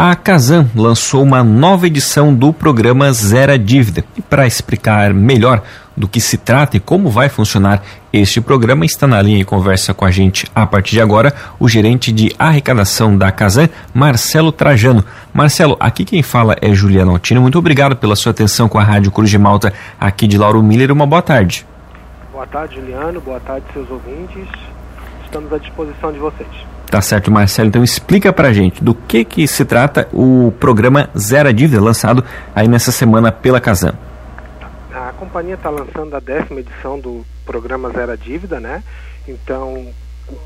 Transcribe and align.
A 0.00 0.14
Kazan 0.14 0.70
lançou 0.76 1.24
uma 1.24 1.42
nova 1.42 1.88
edição 1.88 2.32
do 2.32 2.52
programa 2.52 3.12
Zero 3.12 3.58
Dívida. 3.58 4.04
E 4.16 4.22
para 4.22 4.46
explicar 4.46 5.12
melhor 5.12 5.60
do 5.96 6.06
que 6.06 6.20
se 6.20 6.38
trata 6.38 6.76
e 6.76 6.80
como 6.80 7.10
vai 7.10 7.28
funcionar 7.28 7.82
este 8.12 8.40
programa, 8.40 8.84
está 8.84 9.08
na 9.08 9.20
linha 9.20 9.40
e 9.40 9.44
conversa 9.44 9.92
com 9.92 10.04
a 10.04 10.10
gente 10.12 10.46
a 10.54 10.64
partir 10.64 10.92
de 10.92 11.00
agora 11.00 11.34
o 11.58 11.68
gerente 11.68 12.12
de 12.12 12.32
arrecadação 12.38 13.18
da 13.18 13.32
Kazan, 13.32 13.68
Marcelo 13.92 14.52
Trajano. 14.52 15.04
Marcelo, 15.34 15.76
aqui 15.80 16.04
quem 16.04 16.22
fala 16.22 16.54
é 16.62 16.72
Juliana 16.72 17.10
Altino. 17.10 17.40
Muito 17.40 17.58
obrigado 17.58 17.96
pela 17.96 18.14
sua 18.14 18.30
atenção 18.30 18.68
com 18.68 18.78
a 18.78 18.84
Rádio 18.84 19.10
Cruz 19.10 19.28
de 19.28 19.36
Malta 19.36 19.72
aqui 20.00 20.28
de 20.28 20.38
Lauro 20.38 20.62
Miller. 20.62 20.92
Uma 20.92 21.08
boa 21.08 21.22
tarde. 21.22 21.66
Boa 22.30 22.46
tarde, 22.46 22.76
Juliano. 22.76 23.20
Boa 23.20 23.40
tarde, 23.40 23.66
seus 23.72 23.90
ouvintes. 23.90 24.46
Estamos 25.24 25.52
à 25.52 25.58
disposição 25.58 26.12
de 26.12 26.20
vocês. 26.20 26.77
Tá 26.90 27.02
certo, 27.02 27.30
Marcelo. 27.30 27.68
Então 27.68 27.84
explica 27.84 28.32
pra 28.32 28.52
gente 28.52 28.82
do 28.82 28.94
que 28.94 29.24
que 29.24 29.46
se 29.46 29.64
trata 29.64 30.08
o 30.12 30.52
programa 30.58 31.10
Zero 31.16 31.52
Dívida, 31.52 31.82
lançado 31.82 32.24
aí 32.54 32.66
nessa 32.66 32.90
semana 32.90 33.30
pela 33.30 33.60
Kazan. 33.60 33.94
A 34.92 35.12
companhia 35.18 35.54
está 35.54 35.68
lançando 35.68 36.16
a 36.16 36.20
décima 36.20 36.60
edição 36.60 36.98
do 36.98 37.26
programa 37.44 37.90
Zero 37.90 38.16
Dívida, 38.16 38.58
né? 38.58 38.82
Então, 39.26 39.86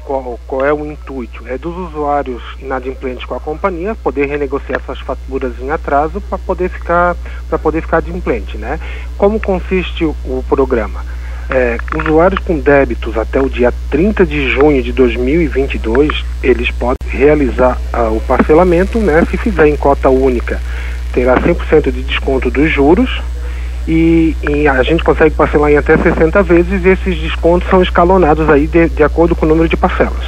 qual, 0.05 0.39
qual, 0.47 0.67
é 0.67 0.73
o 0.73 0.85
intuito? 0.85 1.47
É 1.47 1.57
dos 1.57 1.77
usuários 1.77 2.43
inadimplentes 2.59 3.25
com 3.25 3.37
a 3.37 3.41
companhia 3.41 3.95
poder 3.95 4.27
renegociar 4.27 4.81
suas 4.85 4.99
faturas 4.99 5.53
em 5.61 5.71
atraso 5.71 6.21
para 6.21 6.39
poder 6.39 6.69
ficar 6.69 7.17
para 7.49 7.59
poder 7.59 7.83
ficar 7.83 7.99
adimplente, 7.99 8.59
né? 8.59 8.81
Como 9.17 9.39
consiste 9.39 10.05
o 10.05 10.45
programa? 10.49 11.05
É, 11.55 11.77
usuários 11.95 12.41
com 12.41 12.59
débitos 12.59 13.19
até 13.19 13.39
o 13.39 13.47
dia 13.47 13.71
30 13.91 14.25
de 14.25 14.51
junho 14.51 14.83
de 14.83 14.91
2022, 14.91 16.25
eles 16.43 16.71
podem 16.71 16.97
realizar 17.07 17.77
uh, 17.93 18.17
o 18.17 18.21
parcelamento, 18.23 18.99
né? 18.99 19.23
Se 19.31 19.37
fizer 19.37 19.67
em 19.67 19.77
cota 19.77 20.09
única, 20.09 20.59
terá 21.13 21.37
100% 21.37 21.93
de 21.93 22.03
desconto 22.05 22.51
dos 22.51 22.73
juros 22.73 23.21
e, 23.87 24.35
e, 24.49 24.67
a 24.67 24.83
gente 24.83 25.05
consegue 25.05 25.35
parcelar 25.35 25.71
em 25.71 25.77
até 25.77 25.97
60 25.97 26.43
vezes 26.43 26.85
e 26.85 26.89
esses 26.89 27.19
descontos 27.19 27.69
são 27.69 27.83
escalonados 27.83 28.49
aí 28.49 28.67
de, 28.67 28.89
de 28.89 29.03
acordo 29.03 29.35
com 29.35 29.45
o 29.45 29.49
número 29.49 29.69
de 29.69 29.77
parcelas. 29.77 30.25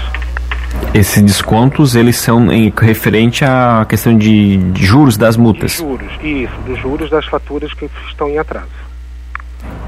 Esses 0.92 1.22
descontos, 1.22 1.96
eles 1.96 2.16
são 2.16 2.52
em 2.52 2.72
referente 2.76 3.44
à 3.44 3.86
questão 3.88 4.16
de, 4.16 4.58
de 4.58 4.84
juros 4.84 5.16
das 5.16 5.36
multas? 5.36 5.72
De 5.72 5.78
juros, 5.78 6.12
isso, 6.22 6.54
dos 6.66 6.78
juros 6.80 7.10
das 7.10 7.24
faturas 7.26 7.72
que 7.72 7.88
estão 8.08 8.28
em 8.28 8.38
atraso. 8.38 8.83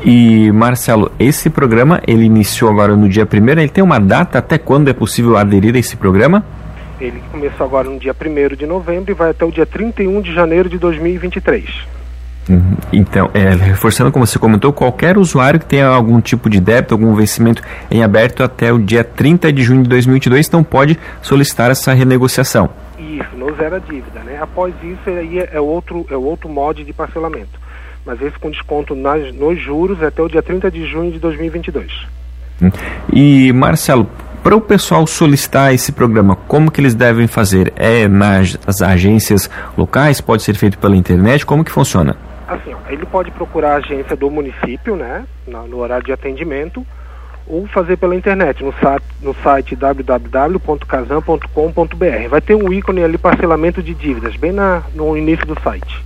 E 0.04 0.52
Marcelo, 0.52 1.10
esse 1.18 1.50
programa 1.50 2.00
ele 2.06 2.24
iniciou 2.24 2.70
agora 2.70 2.94
no 2.96 3.08
dia 3.08 3.26
1 3.26 3.48
ele 3.48 3.68
tem 3.68 3.82
uma 3.82 3.98
data 3.98 4.38
até 4.38 4.58
quando 4.58 4.88
é 4.88 4.92
possível 4.92 5.36
aderir 5.36 5.74
a 5.74 5.78
esse 5.78 5.96
programa? 5.96 6.44
Ele 7.00 7.22
começou 7.30 7.66
agora 7.66 7.88
no 7.88 7.98
dia 7.98 8.14
1 8.14 8.56
de 8.56 8.66
novembro 8.66 9.10
e 9.10 9.14
vai 9.14 9.30
até 9.30 9.44
o 9.44 9.50
dia 9.50 9.66
31 9.66 10.20
de 10.20 10.32
janeiro 10.32 10.68
de 10.68 10.78
2023. 10.78 11.96
Uhum. 12.48 12.76
Então, 12.92 13.28
é, 13.34 13.50
reforçando 13.50 14.12
como 14.12 14.24
você 14.24 14.38
comentou, 14.38 14.72
qualquer 14.72 15.18
usuário 15.18 15.58
que 15.58 15.66
tenha 15.66 15.88
algum 15.88 16.20
tipo 16.20 16.48
de 16.48 16.60
débito, 16.60 16.94
algum 16.94 17.12
vencimento 17.14 17.60
em 17.90 18.02
aberto 18.02 18.42
até 18.42 18.72
o 18.72 18.78
dia 18.78 19.02
30 19.02 19.52
de 19.52 19.62
junho 19.62 19.82
de 19.82 19.88
2022, 19.88 20.46
então 20.46 20.62
pode 20.62 20.98
solicitar 21.20 21.70
essa 21.70 21.92
renegociação. 21.92 22.70
Isso, 22.98 23.36
no 23.36 23.54
zero 23.56 23.76
a 23.76 23.78
dívida, 23.78 24.20
né? 24.20 24.38
Após 24.40 24.72
isso, 24.82 25.10
aí 25.10 25.40
é, 25.40 25.50
é 25.54 25.60
outro, 25.60 26.06
é 26.08 26.16
outro 26.16 26.48
mod 26.48 26.84
de 26.84 26.92
parcelamento. 26.92 27.65
Mas 28.06 28.22
esse 28.22 28.38
com 28.38 28.50
desconto 28.50 28.94
nas, 28.94 29.34
nos 29.34 29.60
juros 29.60 30.00
até 30.00 30.22
o 30.22 30.28
dia 30.28 30.40
30 30.40 30.70
de 30.70 30.86
junho 30.86 31.10
de 31.10 31.18
2022. 31.18 31.92
Uhum. 32.62 32.70
E, 33.12 33.52
Marcelo, 33.52 34.08
para 34.46 34.54
o 34.54 34.60
pessoal 34.60 35.04
solicitar 35.08 35.74
esse 35.74 35.90
programa, 35.90 36.36
como 36.46 36.70
que 36.70 36.80
eles 36.80 36.94
devem 36.94 37.26
fazer? 37.26 37.72
É 37.74 38.06
nas 38.06 38.56
agências 38.80 39.50
locais? 39.76 40.20
Pode 40.20 40.44
ser 40.44 40.54
feito 40.54 40.78
pela 40.78 40.96
internet? 40.96 41.44
Como 41.44 41.64
que 41.64 41.72
funciona? 41.72 42.16
Assim, 42.46 42.72
ó, 42.72 42.78
ele 42.88 43.04
pode 43.06 43.32
procurar 43.32 43.72
a 43.72 43.78
agência 43.78 44.14
do 44.14 44.30
município, 44.30 44.94
né, 44.94 45.24
no, 45.48 45.78
horário 45.78 46.06
de 46.06 46.12
atendimento, 46.12 46.86
ou 47.44 47.66
fazer 47.66 47.96
pela 47.96 48.14
internet, 48.14 48.62
no, 48.62 48.72
site, 48.74 49.04
no 49.20 49.34
site 49.42 49.74
www.casam.com.br. 49.74 52.28
Vai 52.30 52.40
ter 52.40 52.54
um 52.54 52.72
ícone 52.72 53.02
ali, 53.02 53.18
parcelamento 53.18 53.82
de 53.82 53.94
dívidas, 53.94 54.36
bem 54.36 54.52
na, 54.52 54.84
no 54.94 55.16
início 55.16 55.44
do 55.44 55.60
site. 55.60 56.04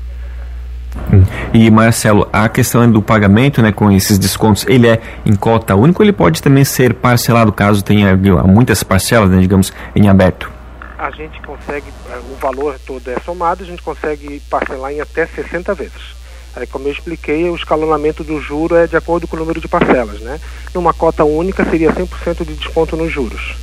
E 1.52 1.70
Marcelo, 1.70 2.28
a 2.32 2.48
questão 2.48 2.90
do 2.90 3.02
pagamento, 3.02 3.60
né, 3.62 3.72
com 3.72 3.90
esses 3.90 4.18
descontos, 4.18 4.64
ele 4.68 4.88
é 4.88 5.00
em 5.24 5.34
cota 5.34 5.74
única 5.74 6.02
ou 6.02 6.04
ele 6.04 6.12
pode 6.12 6.42
também 6.42 6.64
ser 6.64 6.94
parcelado 6.94 7.52
caso 7.52 7.82
tenha 7.82 8.16
muitas 8.44 8.82
parcelas, 8.82 9.30
né, 9.30 9.40
digamos, 9.40 9.72
em 9.94 10.08
aberto? 10.08 10.50
A 10.98 11.10
gente 11.10 11.40
consegue, 11.42 11.86
é, 12.10 12.18
o 12.18 12.36
valor 12.40 12.76
todo 12.86 13.08
é 13.08 13.18
somado, 13.20 13.62
a 13.62 13.66
gente 13.66 13.82
consegue 13.82 14.40
parcelar 14.50 14.92
em 14.92 15.00
até 15.00 15.26
60 15.26 15.74
vezes. 15.74 16.20
Aí, 16.54 16.66
como 16.66 16.88
eu 16.88 16.92
expliquei, 16.92 17.48
o 17.48 17.54
escalonamento 17.54 18.24
do 18.24 18.40
juro 18.40 18.74
é 18.74 18.86
de 18.86 18.96
acordo 18.96 19.26
com 19.26 19.36
o 19.36 19.38
número 19.38 19.60
de 19.60 19.68
parcelas, 19.68 20.20
né? 20.20 20.38
Numa 20.74 20.92
cota 20.92 21.24
única 21.24 21.64
seria 21.64 21.92
100% 21.92 22.44
de 22.44 22.54
desconto 22.54 22.96
nos 22.96 23.10
juros. 23.10 23.54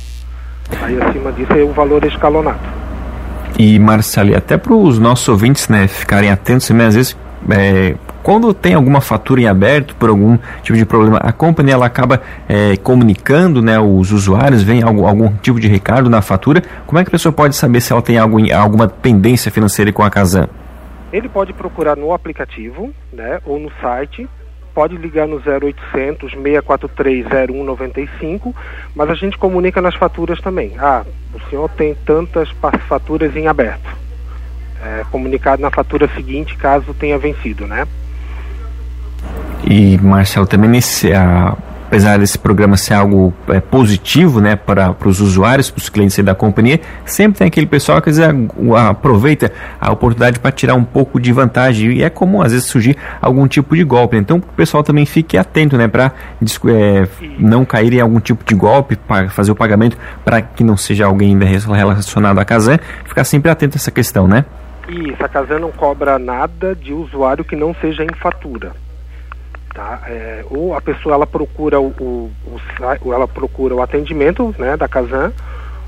Aí, 0.82 1.00
acima 1.00 1.30
disso, 1.32 1.52
é 1.52 1.62
o 1.62 1.72
valor 1.72 2.04
escalonado. 2.04 2.87
E, 3.56 3.78
Marcelo, 3.78 4.36
até 4.36 4.56
para 4.56 4.74
os 4.74 4.98
nossos 4.98 5.28
ouvintes 5.28 5.68
né, 5.68 5.86
ficarem 5.86 6.30
atentos 6.30 6.70
às 6.70 6.94
vezes, 6.94 7.16
é, 7.50 7.94
quando 8.22 8.52
tem 8.52 8.74
alguma 8.74 9.00
fatura 9.00 9.40
em 9.40 9.46
aberto 9.46 9.94
por 9.96 10.08
algum 10.08 10.38
tipo 10.62 10.76
de 10.76 10.84
problema, 10.84 11.18
a 11.18 11.32
companhia 11.32 11.74
ela 11.74 11.86
acaba 11.86 12.20
é, 12.48 12.76
comunicando 12.76 13.62
né, 13.62 13.78
os 13.78 14.12
usuários, 14.12 14.62
vem 14.62 14.82
algum, 14.82 15.06
algum 15.06 15.32
tipo 15.36 15.58
de 15.60 15.68
recado 15.68 16.10
na 16.10 16.20
fatura. 16.20 16.62
Como 16.86 16.98
é 16.98 17.04
que 17.04 17.08
a 17.08 17.12
pessoa 17.12 17.32
pode 17.32 17.56
saber 17.56 17.80
se 17.80 17.92
ela 17.92 18.02
tem 18.02 18.18
algum, 18.18 18.38
alguma 18.54 18.88
pendência 18.88 19.50
financeira 19.50 19.92
com 19.92 20.02
a 20.02 20.10
Casan? 20.10 20.48
Ele 21.12 21.28
pode 21.28 21.52
procurar 21.54 21.96
no 21.96 22.12
aplicativo, 22.12 22.92
né, 23.12 23.40
ou 23.46 23.58
no 23.58 23.70
site, 23.80 24.28
pode 24.78 24.96
ligar 24.96 25.26
no 25.26 25.38
0800 25.38 26.30
643 26.34 27.26
0195, 27.48 28.54
mas 28.94 29.10
a 29.10 29.14
gente 29.14 29.36
comunica 29.36 29.82
nas 29.82 29.96
faturas 29.96 30.40
também. 30.40 30.74
Ah, 30.78 31.04
o 31.34 31.40
senhor 31.50 31.68
tem 31.70 31.96
tantas 32.06 32.48
faturas 32.88 33.34
em 33.34 33.48
aberto. 33.48 33.90
É, 34.80 35.04
comunicado 35.10 35.60
na 35.60 35.68
fatura 35.68 36.08
seguinte, 36.14 36.56
caso 36.56 36.94
tenha 36.94 37.18
vencido, 37.18 37.66
né? 37.66 37.88
E 39.64 39.98
Marcelo, 39.98 40.46
também 40.46 40.70
nesse, 40.70 41.12
a, 41.12 41.56
apesar 41.88 42.18
desse 42.18 42.38
programa 42.38 42.76
ser 42.76 42.92
algo 42.92 43.32
é, 43.48 43.60
positivo 43.60 44.40
né, 44.42 44.54
para, 44.56 44.92
para 44.92 45.08
os 45.08 45.20
usuários, 45.20 45.70
para 45.70 45.78
os 45.78 45.88
clientes 45.88 46.22
da 46.22 46.34
companhia, 46.34 46.80
sempre 47.06 47.38
tem 47.38 47.48
aquele 47.48 47.66
pessoal 47.66 48.02
que 48.02 48.10
às 48.10 48.18
vezes 48.18 48.34
aproveita 48.86 49.50
a 49.80 49.90
oportunidade 49.90 50.38
para 50.38 50.52
tirar 50.52 50.74
um 50.74 50.84
pouco 50.84 51.18
de 51.18 51.32
vantagem 51.32 51.92
e 51.92 52.02
é 52.02 52.10
comum 52.10 52.42
às 52.42 52.52
vezes 52.52 52.66
surgir 52.66 52.96
algum 53.22 53.48
tipo 53.48 53.74
de 53.74 53.82
golpe. 53.84 54.18
Então 54.18 54.36
o 54.36 54.42
pessoal 54.42 54.82
também 54.82 55.06
fique 55.06 55.38
atento 55.38 55.78
né, 55.78 55.88
para 55.88 56.12
é, 56.66 57.08
não 57.38 57.64
cair 57.64 57.94
em 57.94 58.00
algum 58.00 58.20
tipo 58.20 58.44
de 58.44 58.54
golpe, 58.54 58.94
para 58.94 59.30
fazer 59.30 59.50
o 59.50 59.56
pagamento 59.56 59.96
para 60.22 60.42
que 60.42 60.62
não 60.62 60.76
seja 60.76 61.06
alguém 61.06 61.38
relacionado 61.38 62.38
à 62.38 62.44
Casan, 62.44 62.78
ficar 63.06 63.24
sempre 63.24 63.50
atento 63.50 63.76
a 63.76 63.78
essa 63.78 63.90
questão, 63.90 64.28
né? 64.28 64.44
Isso, 64.88 65.24
a 65.24 65.28
Casan 65.28 65.58
não 65.58 65.72
cobra 65.72 66.18
nada 66.18 66.74
de 66.74 66.92
usuário 66.92 67.44
que 67.44 67.56
não 67.56 67.74
seja 67.80 68.04
em 68.04 68.14
fatura. 68.20 68.72
Tá? 69.74 70.02
É, 70.06 70.44
ou 70.50 70.74
a 70.74 70.80
pessoa 70.80 71.14
ela 71.14 71.26
procura 71.26 71.80
o, 71.80 71.88
o, 72.00 72.30
o, 73.02 73.12
ela 73.12 73.28
procura 73.28 73.74
o 73.74 73.82
atendimento 73.82 74.54
né, 74.58 74.76
da 74.76 74.88
Casan, 74.88 75.32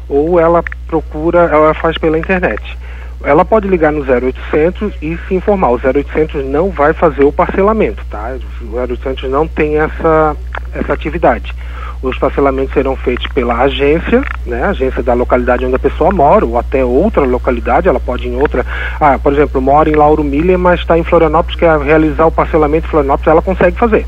ou 0.08 0.38
ela 0.38 0.62
procura, 0.86 1.40
ela 1.40 1.74
faz 1.74 1.96
pela 1.98 2.18
internet. 2.18 2.78
Ela 3.22 3.44
pode 3.44 3.68
ligar 3.68 3.92
no 3.92 4.00
0800 4.00 4.94
e 5.02 5.16
se 5.28 5.34
informar. 5.34 5.70
O 5.70 5.80
0800 5.82 6.44
não 6.46 6.70
vai 6.70 6.92
fazer 6.94 7.22
o 7.24 7.32
parcelamento, 7.32 8.02
tá? 8.08 8.36
O 8.62 8.76
0800 8.76 9.30
não 9.30 9.46
tem 9.46 9.78
essa, 9.78 10.36
essa 10.74 10.92
atividade. 10.92 11.54
Os 12.02 12.16
parcelamentos 12.18 12.72
serão 12.72 12.96
feitos 12.96 13.26
pela 13.28 13.54
agência, 13.54 14.22
né, 14.46 14.64
agência 14.64 15.02
da 15.02 15.12
localidade 15.12 15.66
onde 15.66 15.74
a 15.74 15.78
pessoa 15.78 16.10
mora, 16.10 16.46
ou 16.46 16.58
até 16.58 16.82
outra 16.84 17.22
localidade, 17.22 17.88
ela 17.88 18.00
pode 18.00 18.26
ir 18.26 18.30
em 18.30 18.40
outra. 18.40 18.64
Ah, 18.98 19.18
por 19.18 19.32
exemplo, 19.32 19.60
mora 19.60 19.90
em 19.90 19.94
Lauro 19.94 20.24
Miller, 20.24 20.58
mas 20.58 20.80
está 20.80 20.98
em 20.98 21.04
Florianópolis, 21.04 21.58
quer 21.58 21.78
realizar 21.78 22.26
o 22.26 22.32
parcelamento 22.32 22.86
em 22.86 22.90
Florianópolis, 22.90 23.28
ela 23.28 23.42
consegue 23.42 23.76
fazer. 23.76 24.06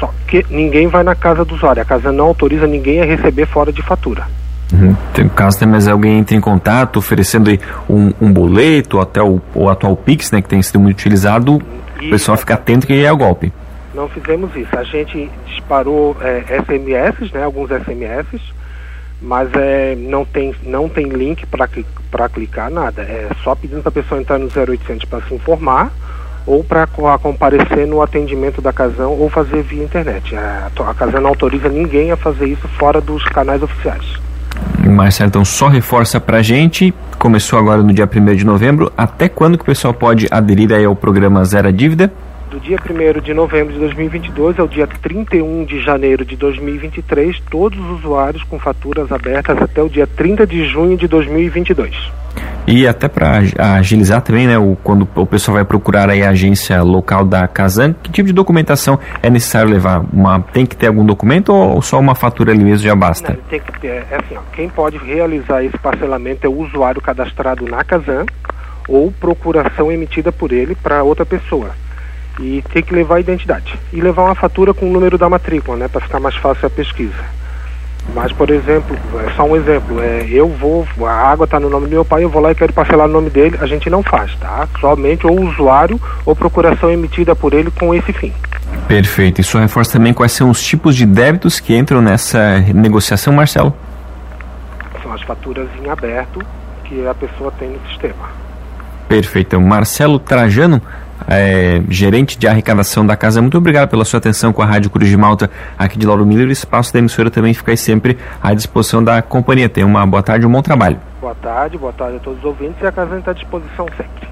Só 0.00 0.12
que 0.26 0.44
ninguém 0.50 0.88
vai 0.88 1.04
na 1.04 1.14
casa 1.14 1.44
do 1.44 1.54
usuário, 1.54 1.80
a 1.80 1.84
casa 1.84 2.10
não 2.10 2.26
autoriza 2.26 2.66
ninguém 2.66 3.00
a 3.00 3.04
receber 3.04 3.46
fora 3.46 3.72
de 3.72 3.82
fatura. 3.82 4.26
Uhum. 4.72 4.96
Tem 5.12 5.28
caso 5.28 5.58
também 5.58 5.74
mas 5.74 5.86
alguém 5.86 6.18
entra 6.18 6.34
em 6.34 6.40
contato 6.40 6.98
oferecendo 6.98 7.50
um, 7.88 8.12
um 8.20 8.32
boleto, 8.32 8.98
até 8.98 9.22
o, 9.22 9.40
o 9.54 9.68
atual 9.68 9.94
Pix, 9.94 10.32
né, 10.32 10.40
que 10.40 10.48
tem 10.48 10.62
sido 10.62 10.80
muito 10.80 10.96
utilizado, 10.96 11.56
o 11.56 12.10
pessoal 12.10 12.36
fica 12.36 12.54
atento 12.54 12.86
que 12.86 13.04
é 13.04 13.12
o 13.12 13.16
golpe. 13.16 13.52
Não 13.94 14.08
fizemos 14.08 14.54
isso. 14.56 14.76
A 14.76 14.84
gente 14.84 15.30
disparou 15.46 16.16
é, 16.20 16.40
SMS, 16.62 17.30
né, 17.32 17.44
alguns 17.44 17.70
SMS, 17.70 18.26
mas 19.20 19.48
é, 19.54 19.94
não, 19.96 20.24
tem, 20.24 20.54
não 20.64 20.88
tem 20.88 21.06
link 21.08 21.46
para 21.46 22.28
clicar, 22.28 22.70
nada. 22.70 23.02
É 23.02 23.28
só 23.42 23.54
pedindo 23.54 23.82
para 23.82 23.90
a 23.90 23.92
pessoa 23.92 24.20
entrar 24.20 24.38
no 24.38 24.46
0800 24.46 25.04
para 25.04 25.20
se 25.22 25.34
informar 25.34 25.92
ou 26.46 26.64
para 26.64 26.86
comparecer 27.18 27.86
no 27.86 28.02
atendimento 28.02 28.60
da 28.60 28.72
Casão 28.72 29.12
ou 29.12 29.30
fazer 29.30 29.62
via 29.62 29.84
internet. 29.84 30.34
A, 30.36 30.70
a 30.88 30.94
Casão 30.94 31.20
não 31.20 31.30
autoriza 31.30 31.68
ninguém 31.68 32.10
a 32.10 32.16
fazer 32.16 32.46
isso 32.46 32.66
fora 32.68 33.00
dos 33.00 33.22
canais 33.24 33.62
oficiais. 33.62 34.20
Marcelo, 34.88 35.28
então 35.28 35.44
só 35.44 35.68
reforça 35.68 36.20
para 36.20 36.38
a 36.38 36.42
gente, 36.42 36.92
começou 37.18 37.58
agora 37.58 37.82
no 37.82 37.92
dia 37.92 38.08
1 38.12 38.36
de 38.36 38.44
novembro, 38.44 38.92
até 38.96 39.28
quando 39.28 39.56
que 39.56 39.62
o 39.62 39.66
pessoal 39.66 39.94
pode 39.94 40.26
aderir 40.30 40.72
aí 40.72 40.84
ao 40.84 40.96
programa 40.96 41.44
Zero 41.44 41.72
Dívida? 41.72 42.12
Do 42.52 42.60
dia 42.60 42.76
1 42.76 43.20
de 43.22 43.32
novembro 43.32 43.72
de 43.72 43.78
2022 43.78 44.58
ao 44.58 44.68
dia 44.68 44.86
31 44.86 45.64
de 45.64 45.80
janeiro 45.80 46.22
de 46.22 46.36
2023, 46.36 47.40
todos 47.50 47.78
os 47.78 48.00
usuários 48.00 48.42
com 48.44 48.58
faturas 48.58 49.10
abertas 49.10 49.56
até 49.56 49.82
o 49.82 49.88
dia 49.88 50.06
30 50.06 50.46
de 50.46 50.66
junho 50.66 50.94
de 50.94 51.08
2022. 51.08 52.12
E 52.66 52.86
até 52.86 53.08
para 53.08 53.40
agilizar 53.78 54.20
também, 54.20 54.46
né, 54.46 54.58
o, 54.58 54.76
quando 54.84 55.08
o 55.16 55.26
pessoal 55.26 55.54
vai 55.56 55.64
procurar 55.64 56.10
a 56.10 56.28
agência 56.28 56.82
local 56.82 57.24
da 57.24 57.48
Casan, 57.48 57.94
que 57.94 58.12
tipo 58.12 58.26
de 58.26 58.34
documentação 58.34 59.00
é 59.22 59.30
necessário 59.30 59.70
levar? 59.70 60.04
Uma, 60.12 60.40
tem 60.40 60.66
que 60.66 60.76
ter 60.76 60.88
algum 60.88 61.04
documento 61.06 61.54
ou 61.54 61.80
só 61.80 61.98
uma 61.98 62.14
fatura 62.14 62.52
ali 62.52 62.62
mesmo 62.62 62.86
já 62.86 62.94
basta? 62.94 63.32
Não, 63.32 63.42
tem 63.48 63.60
que 63.60 63.80
ter, 63.80 64.04
é 64.10 64.16
assim, 64.16 64.36
ó, 64.36 64.40
quem 64.52 64.68
pode 64.68 64.98
realizar 64.98 65.64
esse 65.64 65.76
parcelamento 65.78 66.46
é 66.46 66.50
o 66.50 66.60
usuário 66.60 67.00
cadastrado 67.00 67.66
na 67.66 67.82
Casan 67.82 68.26
ou 68.86 69.10
procuração 69.10 69.90
emitida 69.90 70.30
por 70.30 70.52
ele 70.52 70.74
para 70.74 71.02
outra 71.02 71.24
pessoa 71.24 71.70
e 72.40 72.62
tem 72.72 72.82
que 72.82 72.94
levar 72.94 73.16
a 73.16 73.20
identidade 73.20 73.78
e 73.92 74.00
levar 74.00 74.24
uma 74.24 74.34
fatura 74.34 74.72
com 74.72 74.88
o 74.88 74.92
número 74.92 75.18
da 75.18 75.28
matrícula, 75.28 75.76
né, 75.76 75.88
para 75.88 76.00
ficar 76.00 76.20
mais 76.20 76.34
fácil 76.36 76.66
a 76.66 76.70
pesquisa. 76.70 77.42
Mas, 78.14 78.32
por 78.32 78.50
exemplo, 78.50 78.96
é 79.24 79.30
só 79.32 79.44
um 79.44 79.54
exemplo, 79.54 80.00
é, 80.02 80.26
eu 80.28 80.48
vou, 80.48 80.86
a 81.06 81.12
água 81.12 81.44
está 81.44 81.60
no 81.60 81.70
nome 81.70 81.86
do 81.86 81.90
meu 81.92 82.04
pai, 82.04 82.24
eu 82.24 82.28
vou 82.28 82.42
lá 82.42 82.50
e 82.50 82.54
quero 82.54 82.72
parcelar 82.72 83.06
o 83.06 83.12
nome 83.12 83.30
dele, 83.30 83.56
a 83.60 83.66
gente 83.66 83.88
não 83.88 84.02
faz, 84.02 84.34
tá? 84.36 84.68
Somente 84.80 85.26
o 85.26 85.32
usuário 85.32 86.00
ou 86.26 86.34
procuração 86.34 86.90
emitida 86.90 87.36
por 87.36 87.54
ele 87.54 87.70
com 87.70 87.94
esse 87.94 88.12
fim. 88.12 88.32
Perfeito. 88.88 89.40
Isso 89.40 89.58
reforça 89.58 89.92
também 89.92 90.12
quais 90.12 90.32
são 90.32 90.50
os 90.50 90.62
tipos 90.62 90.96
de 90.96 91.06
débitos 91.06 91.60
que 91.60 91.76
entram 91.76 92.02
nessa 92.02 92.58
negociação, 92.74 93.32
Marcelo? 93.32 93.74
São 95.02 95.12
as 95.12 95.22
faturas 95.22 95.68
em 95.82 95.88
aberto 95.88 96.40
que 96.84 97.06
a 97.06 97.14
pessoa 97.14 97.52
tem 97.58 97.70
no 97.70 97.88
sistema. 97.88 98.30
Perfeito. 99.08 99.60
Marcelo 99.60 100.18
Trajano, 100.18 100.82
é, 101.28 101.82
gerente 101.88 102.38
de 102.38 102.46
arrecadação 102.46 103.06
da 103.06 103.16
casa. 103.16 103.40
Muito 103.40 103.58
obrigado 103.58 103.88
pela 103.88 104.04
sua 104.04 104.18
atenção 104.18 104.52
com 104.52 104.62
a 104.62 104.66
Rádio 104.66 104.90
Cruz 104.90 105.08
de 105.08 105.16
Malta 105.16 105.50
aqui 105.78 105.98
de 105.98 106.06
Lauro 106.06 106.24
Miller. 106.24 106.48
O 106.48 106.52
espaço 106.52 106.92
da 106.92 106.98
emissora 106.98 107.30
também 107.30 107.54
fica 107.54 107.76
sempre 107.76 108.18
à 108.42 108.54
disposição 108.54 109.02
da 109.02 109.22
companhia. 109.22 109.68
Tenha 109.68 109.86
uma 109.86 110.06
boa 110.06 110.22
tarde 110.22 110.44
e 110.44 110.48
um 110.48 110.52
bom 110.52 110.62
trabalho. 110.62 110.98
Boa 111.20 111.34
tarde, 111.34 111.78
boa 111.78 111.92
tarde 111.92 112.16
a 112.16 112.20
todos 112.20 112.38
os 112.38 112.44
ouvintes 112.44 112.82
e 112.82 112.86
a 112.86 112.92
casa 112.92 113.16
está 113.16 113.30
à 113.30 113.34
disposição 113.34 113.86
sempre. 113.96 114.31